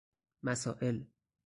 [0.43, 1.07] مسائل